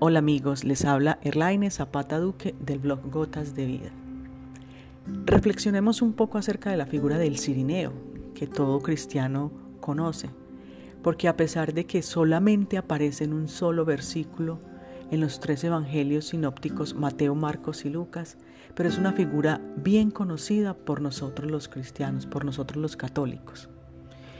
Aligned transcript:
Hola 0.00 0.20
amigos, 0.20 0.62
les 0.62 0.84
habla 0.84 1.18
Erlaine 1.22 1.72
Zapata 1.72 2.20
Duque 2.20 2.54
del 2.60 2.78
blog 2.78 3.10
Gotas 3.10 3.56
de 3.56 3.66
Vida. 3.66 3.90
Reflexionemos 5.24 6.02
un 6.02 6.12
poco 6.12 6.38
acerca 6.38 6.70
de 6.70 6.76
la 6.76 6.86
figura 6.86 7.18
del 7.18 7.36
Cirineo, 7.36 7.92
que 8.32 8.46
todo 8.46 8.78
cristiano 8.78 9.50
conoce, 9.80 10.30
porque 11.02 11.26
a 11.26 11.36
pesar 11.36 11.74
de 11.74 11.86
que 11.86 12.02
solamente 12.02 12.78
aparece 12.78 13.24
en 13.24 13.32
un 13.32 13.48
solo 13.48 13.84
versículo 13.84 14.60
en 15.10 15.20
los 15.20 15.40
tres 15.40 15.64
evangelios 15.64 16.26
sinópticos 16.26 16.94
Mateo, 16.94 17.34
Marcos 17.34 17.84
y 17.84 17.90
Lucas, 17.90 18.38
pero 18.76 18.88
es 18.88 18.98
una 18.98 19.14
figura 19.14 19.60
bien 19.78 20.12
conocida 20.12 20.74
por 20.74 21.00
nosotros 21.00 21.50
los 21.50 21.66
cristianos, 21.66 22.24
por 22.24 22.44
nosotros 22.44 22.80
los 22.80 22.96
católicos. 22.96 23.68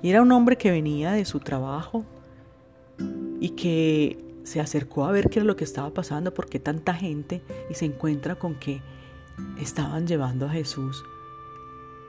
Y 0.00 0.10
era 0.10 0.22
un 0.22 0.30
hombre 0.30 0.56
que 0.56 0.70
venía 0.70 1.10
de 1.10 1.24
su 1.24 1.40
trabajo 1.40 2.04
y 3.40 3.48
que 3.50 4.29
se 4.44 4.60
acercó 4.60 5.04
a 5.04 5.12
ver 5.12 5.28
qué 5.28 5.40
era 5.40 5.46
lo 5.46 5.56
que 5.56 5.64
estaba 5.64 5.92
pasando, 5.92 6.34
por 6.34 6.48
qué 6.48 6.58
tanta 6.58 6.94
gente, 6.94 7.42
y 7.68 7.74
se 7.74 7.84
encuentra 7.84 8.36
con 8.36 8.54
que 8.54 8.82
estaban 9.58 10.06
llevando 10.06 10.46
a 10.46 10.50
Jesús 10.50 11.04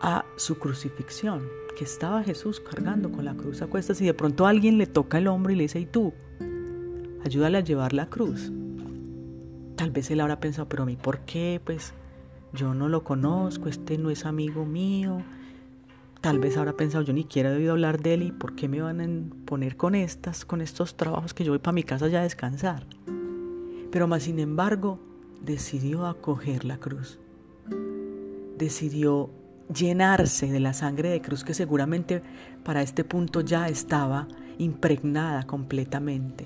a 0.01 0.25
su 0.35 0.57
crucifixión, 0.57 1.47
que 1.77 1.83
estaba 1.83 2.23
Jesús 2.23 2.59
cargando 2.59 3.11
con 3.11 3.23
la 3.23 3.35
cruz 3.35 3.61
a 3.61 3.67
cuestas 3.67 4.01
y 4.01 4.05
de 4.05 4.13
pronto 4.13 4.47
alguien 4.47 4.77
le 4.77 4.87
toca 4.87 5.19
el 5.19 5.27
hombro 5.27 5.53
y 5.53 5.55
le 5.55 5.63
dice, 5.63 5.79
¿y 5.79 5.85
tú? 5.85 6.13
Ayúdale 7.23 7.59
a 7.59 7.61
llevar 7.61 7.93
la 7.93 8.07
cruz. 8.07 8.51
Tal 9.75 9.91
vez 9.91 10.09
él 10.09 10.21
habrá 10.21 10.39
pensado, 10.39 10.67
pero 10.67 10.83
a 10.83 10.85
mí, 10.87 10.95
¿por 10.95 11.19
qué? 11.19 11.61
Pues 11.63 11.93
yo 12.53 12.73
no 12.73 12.89
lo 12.89 13.03
conozco, 13.03 13.69
este 13.69 13.97
no 13.97 14.09
es 14.09 14.25
amigo 14.25 14.65
mío, 14.65 15.21
Tal 16.21 16.37
vez 16.37 16.55
habrá 16.55 16.73
pensado, 16.73 17.03
yo 17.03 17.13
ni 17.13 17.25
quiero 17.25 17.49
he 17.49 17.55
oído 17.55 17.71
hablar 17.71 17.99
de 17.99 18.13
él 18.13 18.21
y 18.21 18.31
por 18.31 18.53
qué 18.53 18.67
me 18.67 18.79
van 18.79 19.01
a 19.01 19.45
poner 19.45 19.75
con 19.75 19.95
estas, 19.95 20.45
con 20.45 20.61
estos 20.61 20.95
trabajos 20.95 21.33
que 21.33 21.43
yo 21.43 21.51
voy 21.51 21.57
para 21.57 21.73
mi 21.73 21.81
casa 21.81 22.07
ya 22.09 22.19
a 22.19 22.23
descansar. 22.23 22.85
Pero 23.91 24.07
más 24.07 24.21
sin 24.21 24.37
embargo, 24.37 24.99
decidió 25.43 26.05
acoger 26.05 26.63
la 26.63 26.77
cruz. 26.77 27.19
Decidió 28.55 29.31
llenarse 29.73 30.51
de 30.51 30.59
la 30.59 30.73
sangre 30.73 31.09
de 31.09 31.21
cruz 31.21 31.43
que 31.43 31.55
seguramente 31.55 32.21
para 32.63 32.83
este 32.83 33.03
punto 33.03 33.41
ya 33.41 33.67
estaba 33.67 34.27
impregnada 34.59 35.47
completamente. 35.47 36.45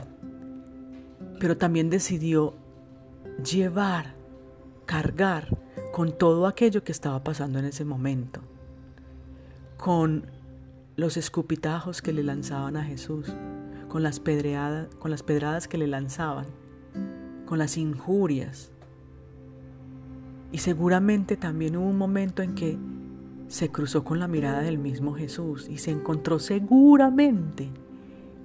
Pero 1.37 1.57
también 1.57 1.89
decidió 1.89 2.55
llevar, 3.43 4.15
cargar 4.85 5.49
con 5.91 6.17
todo 6.17 6.47
aquello 6.47 6.81
que 6.85 6.93
estaba 6.93 7.25
pasando 7.25 7.59
en 7.59 7.65
ese 7.65 7.83
momento 7.83 8.54
con 9.77 10.25
los 10.95 11.17
escupitajos 11.17 12.01
que 12.01 12.13
le 12.13 12.23
lanzaban 12.23 12.77
a 12.77 12.83
Jesús, 12.83 13.33
con 13.87 14.03
las, 14.03 14.19
pedreadas, 14.19 14.93
con 14.95 15.11
las 15.11 15.23
pedradas 15.23 15.67
que 15.67 15.77
le 15.77 15.87
lanzaban, 15.87 16.45
con 17.45 17.59
las 17.59 17.77
injurias. 17.77 18.71
Y 20.51 20.59
seguramente 20.59 21.35
también 21.35 21.75
hubo 21.75 21.89
un 21.89 21.97
momento 21.97 22.41
en 22.41 22.55
que 22.55 22.77
se 23.47 23.69
cruzó 23.69 24.03
con 24.03 24.19
la 24.19 24.27
mirada 24.27 24.61
del 24.61 24.77
mismo 24.77 25.13
Jesús 25.13 25.67
y 25.69 25.77
se 25.77 25.91
encontró 25.91 26.39
seguramente 26.39 27.69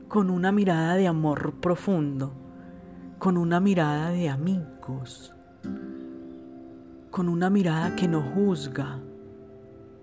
con 0.09 0.29
una 0.29 0.51
mirada 0.51 0.97
de 0.97 1.07
amor 1.07 1.55
profundo, 1.61 2.33
con 3.19 3.37
una 3.37 3.61
mirada 3.61 4.11
de 4.11 4.29
amigos, 4.29 5.33
con 7.11 7.29
una 7.29 7.49
mirada 7.49 7.95
que 7.95 8.09
no 8.09 8.23
juzga 8.23 8.99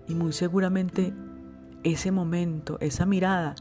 y 0.08 0.14
muy 0.14 0.32
seguramente 0.32 1.12
ese 1.84 2.10
momento, 2.10 2.78
esa 2.80 3.06
mirada, 3.06 3.54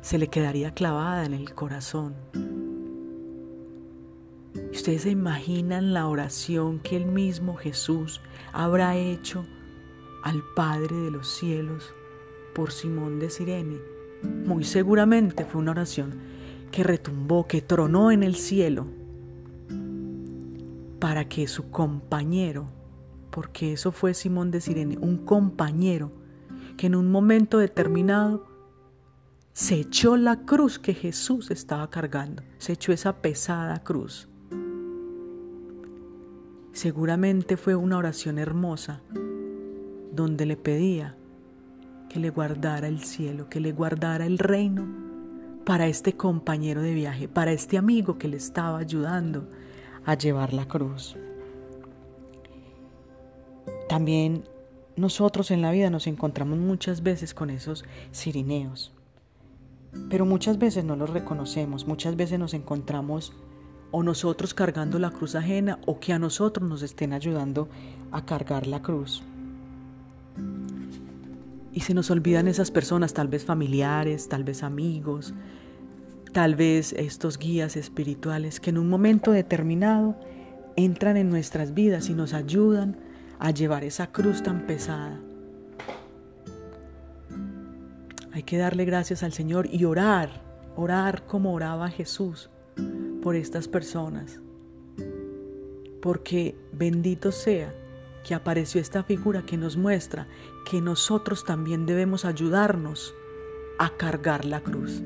se 0.00 0.18
le 0.18 0.28
quedaría 0.28 0.74
clavada 0.74 1.24
en 1.24 1.32
el 1.32 1.54
corazón. 1.54 2.14
Ustedes 4.72 5.02
se 5.02 5.10
imaginan 5.10 5.94
la 5.94 6.08
oración 6.08 6.80
que 6.80 6.96
el 6.96 7.06
mismo 7.06 7.54
Jesús 7.54 8.20
habrá 8.52 8.96
hecho 8.96 9.46
al 10.22 10.42
Padre 10.56 10.96
de 10.96 11.10
los 11.10 11.28
cielos 11.28 11.94
por 12.54 12.72
Simón 12.72 13.18
de 13.18 13.30
Sirene. 13.30 13.78
Muy 14.44 14.64
seguramente 14.64 15.44
fue 15.44 15.60
una 15.60 15.70
oración 15.70 16.14
que 16.70 16.82
retumbó, 16.82 17.46
que 17.46 17.60
tronó 17.60 18.10
en 18.10 18.22
el 18.22 18.34
cielo, 18.34 18.86
para 20.98 21.28
que 21.28 21.46
su 21.46 21.70
compañero, 21.70 22.68
porque 23.32 23.72
eso 23.72 23.90
fue 23.90 24.14
Simón 24.14 24.50
de 24.50 24.60
Sirene, 24.60 24.98
un 25.00 25.16
compañero, 25.16 26.12
que 26.76 26.86
en 26.86 26.94
un 26.94 27.10
momento 27.10 27.58
determinado 27.58 28.46
se 29.54 29.74
echó 29.76 30.16
la 30.16 30.44
cruz 30.44 30.78
que 30.78 30.94
Jesús 30.94 31.50
estaba 31.50 31.88
cargando, 31.90 32.42
se 32.58 32.74
echó 32.74 32.92
esa 32.92 33.20
pesada 33.20 33.82
cruz. 33.82 34.28
Seguramente 36.72 37.56
fue 37.56 37.74
una 37.74 37.96
oración 37.96 38.38
hermosa 38.38 39.00
donde 40.12 40.46
le 40.46 40.56
pedía 40.56 41.16
que 42.08 42.20
le 42.20 42.30
guardara 42.30 42.86
el 42.86 43.00
cielo, 43.00 43.48
que 43.48 43.60
le 43.60 43.72
guardara 43.72 44.26
el 44.26 44.38
reino 44.38 44.86
para 45.64 45.86
este 45.86 46.14
compañero 46.14 46.82
de 46.82 46.92
viaje, 46.92 47.28
para 47.28 47.52
este 47.52 47.78
amigo 47.78 48.18
que 48.18 48.28
le 48.28 48.36
estaba 48.36 48.78
ayudando 48.78 49.48
a 50.04 50.14
llevar 50.14 50.52
la 50.52 50.68
cruz. 50.68 51.16
También 53.92 54.44
nosotros 54.96 55.50
en 55.50 55.60
la 55.60 55.70
vida 55.70 55.90
nos 55.90 56.06
encontramos 56.06 56.58
muchas 56.58 57.02
veces 57.02 57.34
con 57.34 57.50
esos 57.50 57.84
sirineos, 58.10 58.90
pero 60.08 60.24
muchas 60.24 60.58
veces 60.58 60.82
no 60.82 60.96
los 60.96 61.10
reconocemos, 61.10 61.86
muchas 61.86 62.16
veces 62.16 62.38
nos 62.38 62.54
encontramos 62.54 63.34
o 63.90 64.02
nosotros 64.02 64.54
cargando 64.54 64.98
la 64.98 65.10
cruz 65.10 65.34
ajena 65.34 65.78
o 65.84 66.00
que 66.00 66.14
a 66.14 66.18
nosotros 66.18 66.66
nos 66.66 66.80
estén 66.80 67.12
ayudando 67.12 67.68
a 68.12 68.24
cargar 68.24 68.66
la 68.66 68.80
cruz. 68.80 69.22
Y 71.74 71.80
se 71.80 71.92
nos 71.92 72.10
olvidan 72.10 72.48
esas 72.48 72.70
personas, 72.70 73.12
tal 73.12 73.28
vez 73.28 73.44
familiares, 73.44 74.26
tal 74.26 74.42
vez 74.42 74.62
amigos, 74.62 75.34
tal 76.32 76.54
vez 76.54 76.94
estos 76.94 77.36
guías 77.36 77.76
espirituales 77.76 78.58
que 78.58 78.70
en 78.70 78.78
un 78.78 78.88
momento 78.88 79.32
determinado 79.32 80.16
entran 80.76 81.18
en 81.18 81.28
nuestras 81.28 81.74
vidas 81.74 82.08
y 82.08 82.14
nos 82.14 82.32
ayudan 82.32 83.11
a 83.42 83.50
llevar 83.50 83.82
esa 83.82 84.06
cruz 84.12 84.40
tan 84.40 84.68
pesada. 84.68 85.18
Hay 88.32 88.44
que 88.44 88.56
darle 88.56 88.84
gracias 88.84 89.24
al 89.24 89.32
Señor 89.32 89.68
y 89.68 89.84
orar, 89.84 90.30
orar 90.76 91.26
como 91.26 91.52
oraba 91.52 91.90
Jesús 91.90 92.50
por 93.20 93.34
estas 93.34 93.66
personas. 93.66 94.40
Porque 96.00 96.56
bendito 96.72 97.32
sea 97.32 97.74
que 98.24 98.36
apareció 98.36 98.80
esta 98.80 99.02
figura 99.02 99.42
que 99.42 99.56
nos 99.56 99.76
muestra 99.76 100.28
que 100.70 100.80
nosotros 100.80 101.44
también 101.44 101.84
debemos 101.84 102.24
ayudarnos 102.24 103.12
a 103.80 103.90
cargar 103.96 104.44
la 104.44 104.60
cruz, 104.60 105.02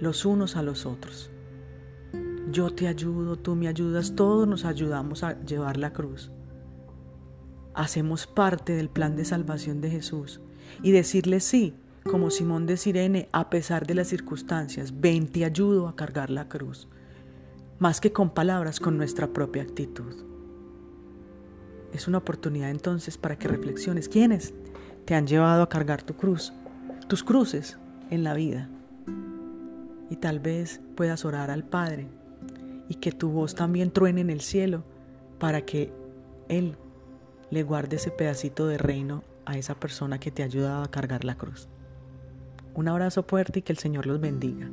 los 0.00 0.24
unos 0.24 0.56
a 0.56 0.62
los 0.62 0.86
otros. 0.86 1.30
Yo 2.50 2.70
te 2.70 2.88
ayudo, 2.88 3.36
tú 3.36 3.54
me 3.54 3.68
ayudas, 3.68 4.14
todos 4.16 4.48
nos 4.48 4.64
ayudamos 4.64 5.24
a 5.24 5.38
llevar 5.44 5.76
la 5.76 5.92
cruz 5.92 6.30
hacemos 7.78 8.26
parte 8.26 8.72
del 8.74 8.90
plan 8.90 9.14
de 9.14 9.24
salvación 9.24 9.80
de 9.80 9.88
Jesús 9.88 10.40
y 10.82 10.90
decirle 10.90 11.38
sí, 11.38 11.74
como 12.02 12.30
Simón 12.30 12.66
de 12.66 12.76
Sirene, 12.76 13.28
a 13.32 13.50
pesar 13.50 13.86
de 13.86 13.94
las 13.94 14.08
circunstancias, 14.08 15.00
ven, 15.00 15.28
te 15.28 15.44
ayudo 15.44 15.86
a 15.86 15.94
cargar 15.94 16.28
la 16.28 16.48
cruz, 16.48 16.88
más 17.78 18.00
que 18.00 18.12
con 18.12 18.30
palabras, 18.30 18.80
con 18.80 18.96
nuestra 18.96 19.32
propia 19.32 19.62
actitud. 19.62 20.12
Es 21.92 22.08
una 22.08 22.18
oportunidad 22.18 22.70
entonces 22.70 23.16
para 23.16 23.38
que 23.38 23.46
reflexiones 23.46 24.08
quiénes 24.08 24.54
te 25.04 25.14
han 25.14 25.28
llevado 25.28 25.62
a 25.62 25.68
cargar 25.68 26.02
tu 26.02 26.16
cruz, 26.16 26.52
tus 27.06 27.22
cruces 27.22 27.78
en 28.10 28.24
la 28.24 28.34
vida. 28.34 28.68
Y 30.10 30.16
tal 30.16 30.40
vez 30.40 30.80
puedas 30.96 31.24
orar 31.24 31.48
al 31.48 31.62
Padre 31.62 32.08
y 32.88 32.96
que 32.96 33.12
tu 33.12 33.30
voz 33.30 33.54
también 33.54 33.92
truene 33.92 34.22
en 34.22 34.30
el 34.30 34.40
cielo 34.40 34.82
para 35.38 35.60
que 35.60 35.92
Él 36.48 36.76
le 37.50 37.62
guarde 37.62 37.96
ese 37.96 38.10
pedacito 38.10 38.66
de 38.66 38.78
reino 38.78 39.24
a 39.46 39.56
esa 39.56 39.74
persona 39.74 40.20
que 40.20 40.30
te 40.30 40.42
ha 40.42 40.46
ayudado 40.46 40.82
a 40.82 40.90
cargar 40.90 41.24
la 41.24 41.36
cruz. 41.36 41.68
Un 42.74 42.88
abrazo 42.88 43.22
fuerte 43.22 43.60
y 43.60 43.62
que 43.62 43.72
el 43.72 43.78
Señor 43.78 44.06
los 44.06 44.20
bendiga. 44.20 44.68